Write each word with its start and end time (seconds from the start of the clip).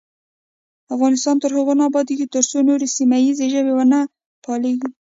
افغانستان 0.95 1.35
تر 1.43 1.51
هغو 1.57 1.73
نه 1.79 1.83
ابادیږي، 1.89 2.25
ترڅو 2.33 2.57
نورې 2.69 2.87
سیمه 2.97 3.17
ییزې 3.25 3.47
ژبې 3.53 3.73
ونه 3.75 3.99
پالیږي. 4.43 4.89